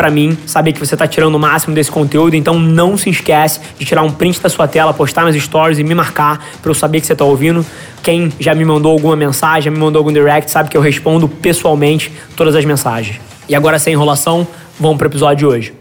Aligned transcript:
para 0.00 0.10
mim 0.10 0.34
saber 0.46 0.72
que 0.72 0.78
você 0.78 0.94
está 0.94 1.06
tirando 1.06 1.34
o 1.34 1.38
máximo 1.38 1.74
desse 1.74 1.90
conteúdo, 1.90 2.34
então 2.34 2.58
não 2.58 2.96
se 2.96 3.10
esquece 3.10 3.60
de 3.78 3.84
tirar 3.84 4.02
um 4.02 4.10
print 4.10 4.40
da 4.40 4.48
sua 4.48 4.66
tela, 4.66 4.94
postar 4.94 5.26
nas 5.26 5.36
stories 5.36 5.78
e 5.78 5.84
me 5.84 5.94
marcar 5.94 6.42
para 6.62 6.70
eu 6.70 6.74
saber 6.74 7.02
que 7.02 7.06
você 7.06 7.12
está 7.12 7.26
ouvindo. 7.26 7.66
Quem 8.02 8.32
já 8.40 8.54
me 8.54 8.64
mandou 8.64 8.92
alguma 8.92 9.14
mensagem, 9.14 9.64
já 9.64 9.70
me 9.70 9.76
mandou 9.76 10.00
algum 10.00 10.10
direct, 10.10 10.50
sabe 10.50 10.70
que 10.70 10.76
eu 10.76 10.80
respondo 10.80 11.28
pessoalmente 11.28 12.10
todas 12.34 12.56
as 12.56 12.64
mensagens. 12.64 13.20
E 13.46 13.54
agora, 13.54 13.78
sem 13.78 13.92
enrolação, 13.92 14.48
vamos 14.78 14.96
para 14.96 15.06
o 15.06 15.10
episódio 15.10 15.36
de 15.36 15.44
hoje. 15.44 15.74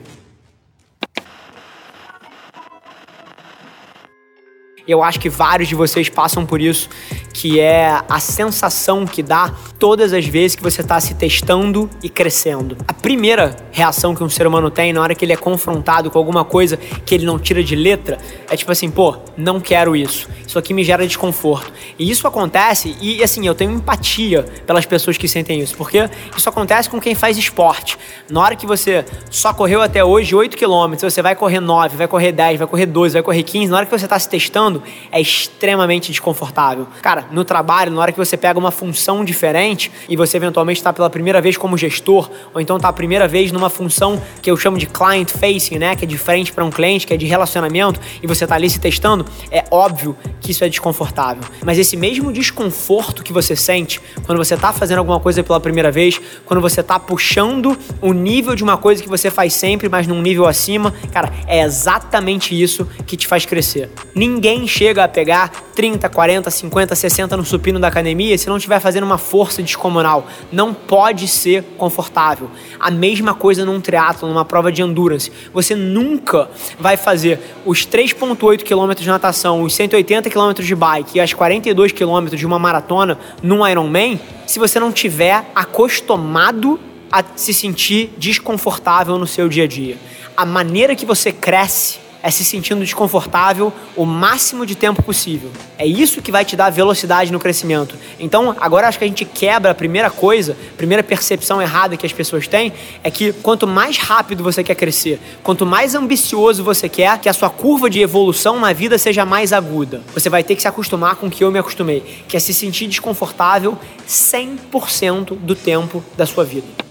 Eu 4.86 5.02
acho 5.02 5.18
que 5.18 5.30
vários 5.30 5.70
de 5.70 5.76
vocês 5.76 6.10
passam 6.10 6.46
por 6.46 6.60
isso, 6.60 6.90
que 7.34 7.58
é 7.58 8.02
a 8.10 8.20
sensação 8.20 9.06
que 9.06 9.24
dá 9.24 9.54
todas 9.80 10.12
as 10.12 10.26
vezes 10.28 10.58
que 10.58 10.62
você 10.62 10.82
está 10.82 11.00
se 11.00 11.14
testando 11.14 11.90
e 12.04 12.10
crescendo. 12.10 12.76
A 12.86 12.94
primeira 12.94 13.56
reação 13.72 14.14
que 14.14 14.22
um 14.22 14.30
ser 14.30 14.46
humano 14.46 14.70
tem 14.70 14.92
na 14.92 15.02
hora 15.02 15.16
que 15.16 15.24
ele 15.24 15.32
é 15.32 15.38
confrontado 15.38 16.12
com 16.12 16.20
alguma 16.20 16.44
coisa 16.44 16.76
que 16.78 17.16
ele 17.16 17.26
não 17.26 17.40
tira 17.40 17.64
de 17.64 17.76
letra 17.76 18.18
é 18.50 18.58
tipo 18.58 18.70
assim, 18.72 18.92
pô, 18.92 19.16
não 19.38 19.60
quero 19.62 19.96
isso. 19.96 20.28
Isso 20.46 20.60
aqui 20.60 20.74
me 20.74 20.84
gera 20.84 21.08
desconforto. 21.08 21.72
E 21.98 22.10
isso 22.12 22.28
acontece, 22.28 22.98
e 23.00 23.24
assim, 23.24 23.48
eu 23.48 23.56
tenho 23.56 23.72
empatia 23.72 24.44
pelas 24.68 24.86
pessoas 24.86 25.18
que 25.18 25.28
sentem 25.28 25.62
isso, 25.62 25.78
porque 25.78 26.10
isso 26.36 26.50
acontece 26.50 26.90
com 26.90 27.00
quem 27.00 27.16
faz 27.16 27.38
esporte. 27.38 27.98
Na 28.30 28.42
hora 28.42 28.56
que 28.56 28.66
você 28.66 29.06
só 29.30 29.54
correu 29.54 29.82
até 29.82 30.04
hoje 30.04 30.36
8 30.36 30.58
km, 30.58 30.96
você 31.00 31.22
vai 31.22 31.36
correr 31.36 31.62
9, 31.62 31.96
vai 31.96 32.08
correr 32.08 32.34
10, 32.34 32.60
vai 32.60 32.68
correr 32.68 32.86
12, 32.86 33.14
vai 33.14 33.24
correr 33.24 33.44
15, 33.44 33.72
na 33.72 33.78
hora 33.78 33.86
que 33.86 33.92
você 33.92 34.06
está 34.06 34.20
se 34.20 34.28
testando, 34.28 34.84
é 35.10 35.22
extremamente 35.22 36.12
desconfortável. 36.12 36.86
Cara, 37.02 37.26
no 37.32 37.46
trabalho, 37.46 37.92
na 37.92 38.02
hora 38.02 38.12
que 38.12 38.18
você 38.18 38.36
pega 38.36 38.60
uma 38.60 38.72
função 38.72 39.24
diferente 39.24 39.69
e 40.08 40.16
você 40.16 40.38
eventualmente 40.38 40.80
está 40.80 40.92
pela 40.94 41.10
primeira 41.10 41.42
vez 41.42 41.58
como 41.58 41.78
gestor, 41.78 42.30
ou 42.54 42.62
então 42.62 42.78
está 42.78 42.90
a 42.90 42.94
primeira 42.94 43.28
vez 43.28 43.52
numa 43.52 43.70
função 43.70 44.22
que 44.42 44.50
eu 44.50 44.58
chamo 44.58 44.78
de 44.78 44.86
client 44.86 45.30
facing, 45.30 45.78
né, 45.78 45.96
que 45.96 46.06
é 46.06 46.08
de 46.08 46.18
frente 46.18 46.52
para 46.52 46.64
um 46.64 46.70
cliente, 46.70 47.06
que 47.06 47.14
é 47.14 47.18
de 47.18 47.26
relacionamento, 47.26 48.00
e 48.22 48.28
você 48.28 48.46
está 48.46 48.56
ali 48.56 48.70
se 48.70 48.80
testando, 48.80 49.26
é 49.52 49.64
óbvio 49.70 50.16
que 50.42 50.52
isso 50.52 50.64
é 50.64 50.70
desconfortável. 50.70 51.44
Mas 51.64 51.78
esse 51.78 51.96
mesmo 51.96 52.32
desconforto 52.32 53.24
que 53.24 53.34
você 53.34 53.56
sente 53.56 54.02
quando 54.26 54.38
você 54.38 54.56
está 54.56 54.72
fazendo 54.72 55.00
alguma 55.00 55.20
coisa 55.20 55.44
pela 55.44 55.60
primeira 55.60 55.92
vez, 55.92 56.20
quando 56.46 56.62
você 56.62 56.82
está 56.82 57.00
puxando 57.00 57.78
o 58.02 58.14
nível 58.14 58.56
de 58.56 58.64
uma 58.64 58.78
coisa 58.78 59.04
que 59.04 59.10
você 59.10 59.30
faz 59.30 59.54
sempre, 59.54 59.90
mas 59.90 60.08
num 60.08 60.22
nível 60.22 60.46
acima, 60.46 60.94
cara, 61.12 61.32
é 61.48 61.62
exatamente 61.62 62.60
isso 62.60 62.88
que 63.06 63.18
te 63.18 63.28
faz 63.28 63.46
crescer. 63.46 63.90
Ninguém 64.16 64.68
chega 64.68 65.04
a 65.04 65.08
pegar 65.08 65.52
30, 65.76 66.10
40, 66.10 66.50
50, 66.50 66.96
60 66.96 67.38
no 67.38 67.46
supino 67.46 67.80
da 67.80 67.88
academia 67.88 68.38
se 68.38 68.50
não 68.50 68.58
estiver 68.58 68.80
fazendo 68.80 69.04
uma 69.04 69.18
força 69.18 69.59
descomunal. 69.64 70.28
Não 70.52 70.74
pode 70.74 71.28
ser 71.28 71.64
confortável. 71.78 72.50
A 72.80 72.90
mesma 72.92 73.34
coisa 73.34 73.66
num 73.66 73.80
triatlo, 73.80 74.28
numa 74.28 74.46
prova 74.46 74.72
de 74.72 74.82
endurance. 74.82 75.32
Você 75.54 75.76
nunca 75.76 76.50
vai 76.80 76.98
fazer 76.98 77.40
os 77.66 77.86
3.8 77.86 78.64
km 78.64 78.94
de 79.00 79.08
natação, 79.08 79.62
os 79.62 79.74
180 79.74 80.30
km 80.30 80.54
de 80.54 80.76
bike 80.76 81.18
e 81.18 81.22
as 81.22 81.34
42 81.34 81.92
km 81.92 82.28
de 82.36 82.46
uma 82.46 82.60
maratona 82.60 83.20
num 83.42 83.68
Ironman 83.68 84.20
se 84.46 84.60
você 84.60 84.80
não 84.80 84.92
tiver 84.92 85.46
acostumado 85.56 86.80
a 87.12 87.24
se 87.36 87.54
sentir 87.54 88.14
desconfortável 88.18 89.18
no 89.18 89.28
seu 89.28 89.50
dia 89.50 89.64
a 89.64 89.68
dia. 89.68 89.98
A 90.36 90.46
maneira 90.46 90.96
que 90.96 91.06
você 91.06 91.32
cresce 91.32 92.00
é 92.22 92.30
se 92.30 92.44
sentindo 92.44 92.82
desconfortável 92.82 93.72
o 93.96 94.06
máximo 94.06 94.66
de 94.66 94.76
tempo 94.76 95.02
possível. 95.02 95.50
É 95.78 95.86
isso 95.86 96.22
que 96.22 96.32
vai 96.32 96.44
te 96.44 96.56
dar 96.56 96.70
velocidade 96.70 97.32
no 97.32 97.40
crescimento. 97.40 97.96
Então, 98.20 98.56
agora 98.60 98.88
acho 98.88 98.98
que 98.98 99.06
a 99.06 99.08
gente 99.08 99.26
quebra 99.26 99.72
a 99.72 99.76
primeira 99.76 100.10
coisa, 100.10 100.58
a 100.74 100.78
primeira 100.78 101.02
percepção 101.02 101.62
errada 101.62 101.96
que 101.96 102.06
as 102.06 102.14
pessoas 102.14 102.48
têm 102.48 102.74
é 103.04 103.10
que 103.10 103.32
quanto 103.32 103.66
mais 103.66 103.98
rápido 103.98 104.44
você 104.44 104.64
quer 104.64 104.76
crescer, 104.76 105.20
quanto 105.44 105.66
mais 105.66 105.96
ambicioso 105.96 106.64
você 106.64 106.90
quer 106.90 107.18
que 107.20 107.30
a 107.30 107.34
sua 107.34 107.50
curva 107.50 107.90
de 107.90 108.02
evolução 108.02 108.60
na 108.60 108.74
vida 108.74 108.98
seja 108.98 109.26
mais 109.26 109.54
aguda, 109.54 110.02
você 110.14 110.30
vai 110.30 110.44
ter 110.44 110.56
que 110.56 110.62
se 110.62 110.68
acostumar 110.68 111.16
com 111.16 111.28
o 111.28 111.30
que 111.30 111.44
eu 111.44 111.52
me 111.52 111.60
acostumei, 111.60 112.24
que 112.28 112.36
é 112.36 112.40
se 112.40 112.54
sentir 112.54 112.88
desconfortável 112.88 113.78
100% 114.08 115.38
do 115.38 115.56
tempo 115.56 116.04
da 116.18 116.26
sua 116.26 116.44
vida. 116.44 116.89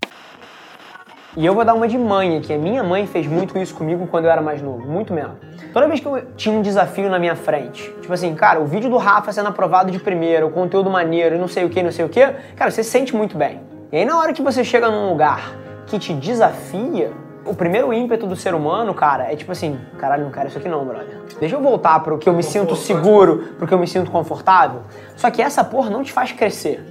E 1.38 1.46
eu 1.46 1.54
vou 1.54 1.64
dar 1.64 1.72
uma 1.72 1.86
de 1.86 1.96
mãe 1.96 2.36
aqui. 2.36 2.52
A 2.52 2.58
minha 2.58 2.82
mãe 2.82 3.06
fez 3.06 3.24
muito 3.28 3.56
isso 3.56 3.72
comigo 3.72 4.08
quando 4.08 4.24
eu 4.24 4.30
era 4.32 4.42
mais 4.42 4.60
novo, 4.60 4.84
muito 4.88 5.14
mesmo. 5.14 5.36
Toda 5.72 5.86
vez 5.86 6.00
que 6.00 6.06
eu 6.06 6.20
tinha 6.36 6.52
um 6.52 6.60
desafio 6.60 7.08
na 7.08 7.16
minha 7.16 7.36
frente, 7.36 7.94
tipo 8.00 8.12
assim, 8.12 8.34
cara, 8.34 8.58
o 8.58 8.66
vídeo 8.66 8.90
do 8.90 8.96
Rafa 8.96 9.30
sendo 9.30 9.48
aprovado 9.48 9.92
de 9.92 10.00
primeira, 10.00 10.44
o 10.44 10.50
conteúdo 10.50 10.90
maneiro 10.90 11.36
e 11.36 11.38
não 11.38 11.46
sei 11.46 11.64
o 11.64 11.70
que, 11.70 11.80
não 11.80 11.92
sei 11.92 12.04
o 12.04 12.08
que, 12.08 12.26
cara, 12.56 12.72
você 12.72 12.82
se 12.82 12.90
sente 12.90 13.14
muito 13.14 13.38
bem. 13.38 13.60
E 13.92 13.98
aí 13.98 14.04
na 14.04 14.18
hora 14.18 14.32
que 14.32 14.42
você 14.42 14.64
chega 14.64 14.90
num 14.90 15.10
lugar 15.10 15.54
que 15.86 15.96
te 15.96 16.12
desafia, 16.12 17.12
o 17.44 17.54
primeiro 17.54 17.92
ímpeto 17.92 18.26
do 18.26 18.34
ser 18.34 18.52
humano, 18.52 18.92
cara, 18.92 19.32
é 19.32 19.36
tipo 19.36 19.52
assim, 19.52 19.78
caralho, 19.96 20.24
não 20.24 20.32
quero 20.32 20.48
isso 20.48 20.58
aqui 20.58 20.68
não, 20.68 20.84
brother. 20.84 21.20
Deixa 21.38 21.54
eu 21.54 21.60
voltar 21.60 22.00
pro 22.00 22.18
que 22.18 22.28
eu 22.28 22.32
me 22.32 22.42
sinto 22.42 22.74
seguro, 22.74 23.54
pro 23.56 23.64
que 23.64 23.72
eu 23.72 23.78
me 23.78 23.86
sinto 23.86 24.10
confortável. 24.10 24.80
Só 25.14 25.30
que 25.30 25.40
essa 25.40 25.62
porra 25.62 25.88
não 25.88 26.02
te 26.02 26.12
faz 26.12 26.32
crescer 26.32 26.84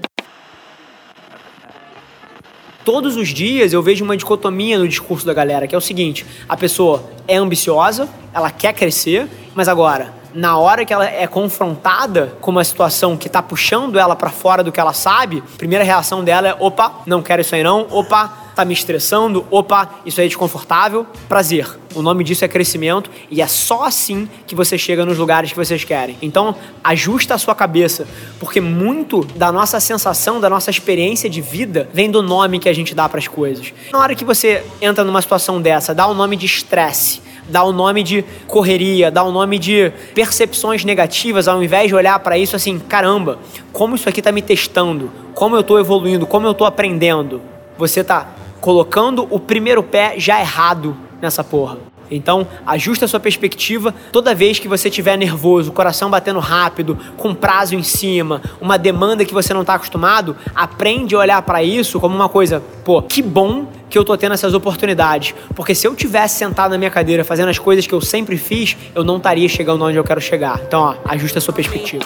todos 2.87 3.17
os 3.17 3.27
dias 3.27 3.73
eu 3.73 3.83
vejo 3.83 4.05
uma 4.05 4.15
dicotomia 4.15 4.79
no 4.79 4.87
discurso 4.87 5.25
da 5.25 5.33
galera, 5.33 5.67
que 5.67 5.75
é 5.75 5.77
o 5.77 5.81
seguinte: 5.81 6.25
a 6.47 6.55
pessoa 6.55 7.03
é 7.27 7.35
ambiciosa, 7.35 8.07
ela 8.33 8.49
quer 8.49 8.71
crescer, 8.71 9.27
mas 9.53 9.67
agora, 9.67 10.13
na 10.33 10.57
hora 10.57 10.85
que 10.85 10.93
ela 10.93 11.05
é 11.05 11.27
confrontada 11.27 12.37
com 12.39 12.49
uma 12.49 12.63
situação 12.63 13.17
que 13.17 13.27
está 13.27 13.43
puxando 13.43 13.99
ela 13.99 14.15
para 14.15 14.29
fora 14.29 14.63
do 14.63 14.71
que 14.71 14.79
ela 14.79 14.93
sabe, 14.93 15.43
a 15.53 15.57
primeira 15.57 15.83
reação 15.83 16.23
dela 16.23 16.47
é: 16.47 16.55
opa, 16.57 17.01
não 17.05 17.21
quero 17.21 17.41
isso 17.41 17.53
aí 17.55 17.61
não, 17.61 17.87
opa, 17.91 18.46
tá 18.57 18.65
me 18.65 18.73
estressando, 18.73 19.45
opa, 19.51 19.89
isso 20.05 20.19
é 20.19 20.25
desconfortável. 20.25 21.05
Prazer. 21.29 21.77
O 21.95 22.01
nome 22.01 22.23
disso 22.23 22.43
é 22.43 22.47
crescimento 22.47 23.09
e 23.29 23.41
é 23.41 23.47
só 23.47 23.83
assim 23.83 24.27
que 24.45 24.53
você 24.53 24.77
chega 24.77 25.05
nos 25.05 25.17
lugares 25.17 25.51
que 25.51 25.55
vocês 25.55 25.83
querem. 25.83 26.17
Então, 26.21 26.55
ajusta 26.83 27.33
a 27.33 27.37
sua 27.37 27.55
cabeça, 27.55 28.07
porque 28.39 28.59
muito 28.59 29.23
da 29.23 29.51
nossa 29.51 29.79
sensação, 29.79 30.39
da 30.39 30.49
nossa 30.49 30.69
experiência 30.69 31.29
de 31.29 31.41
vida 31.41 31.89
vem 31.93 32.11
do 32.11 32.21
nome 32.21 32.59
que 32.59 32.69
a 32.69 32.73
gente 32.73 32.93
dá 32.93 33.07
para 33.07 33.19
as 33.19 33.27
coisas. 33.27 33.73
Na 33.91 33.99
hora 33.99 34.13
que 34.13 34.25
você 34.25 34.63
entra 34.81 35.03
numa 35.03 35.21
situação 35.21 35.61
dessa, 35.61 35.93
dá 35.93 36.05
o 36.07 36.11
um 36.11 36.13
nome 36.13 36.35
de 36.35 36.45
estresse, 36.45 37.21
dá 37.49 37.63
o 37.63 37.69
um 37.69 37.73
nome 37.73 38.03
de 38.03 38.23
correria, 38.47 39.09
dá 39.09 39.23
o 39.23 39.29
um 39.29 39.31
nome 39.31 39.57
de 39.57 39.91
percepções 40.13 40.83
negativas, 40.83 41.47
ao 41.47 41.63
invés 41.63 41.87
de 41.87 41.95
olhar 41.95 42.19
para 42.19 42.37
isso 42.37 42.55
assim, 42.55 42.77
caramba, 42.79 43.39
como 43.71 43.95
isso 43.95 44.07
aqui 44.09 44.21
tá 44.21 44.31
me 44.31 44.41
testando, 44.41 45.11
como 45.33 45.55
eu 45.55 45.63
tô 45.63 45.79
evoluindo, 45.79 46.27
como 46.27 46.45
eu 46.45 46.53
tô 46.53 46.65
aprendendo. 46.65 47.41
Você 47.77 48.03
tá 48.03 48.36
colocando 48.61 49.27
o 49.29 49.39
primeiro 49.39 49.83
pé 49.83 50.15
já 50.17 50.39
errado 50.39 50.95
nessa 51.21 51.43
porra. 51.43 51.77
Então, 52.09 52.47
ajuste 52.65 53.03
a 53.03 53.07
sua 53.07 53.19
perspectiva 53.19 53.93
toda 54.11 54.33
vez 54.33 54.59
que 54.59 54.67
você 54.67 54.87
estiver 54.89 55.17
nervoso, 55.17 55.71
coração 55.71 56.09
batendo 56.09 56.39
rápido, 56.39 56.97
com 57.17 57.35
prazo 57.35 57.75
em 57.75 57.83
cima, 57.83 58.41
uma 58.61 58.77
demanda 58.77 59.25
que 59.25 59.33
você 59.33 59.53
não 59.53 59.61
está 59.61 59.75
acostumado, 59.75 60.35
aprende 60.55 61.15
a 61.15 61.19
olhar 61.19 61.41
para 61.41 61.61
isso 61.61 61.99
como 61.99 62.15
uma 62.15 62.29
coisa, 62.29 62.61
pô, 62.83 63.01
que 63.01 63.21
bom 63.21 63.67
que 63.89 63.97
eu 63.97 64.03
tô 64.03 64.17
tendo 64.17 64.33
essas 64.33 64.53
oportunidades, 64.53 65.33
porque 65.55 65.73
se 65.73 65.87
eu 65.87 65.95
tivesse 65.95 66.37
sentado 66.37 66.71
na 66.71 66.77
minha 66.77 66.91
cadeira 66.91 67.23
fazendo 67.23 67.49
as 67.49 67.59
coisas 67.59 67.87
que 67.87 67.93
eu 67.93 68.01
sempre 68.01 68.37
fiz, 68.37 68.75
eu 68.93 69.03
não 69.03 69.17
estaria 69.17 69.47
chegando 69.47 69.83
onde 69.83 69.97
eu 69.97 70.03
quero 70.03 70.21
chegar. 70.21 70.61
Então, 70.65 70.81
ó, 70.81 70.95
ajuste 71.05 71.37
a 71.37 71.41
sua 71.41 71.53
perspectiva. 71.53 72.05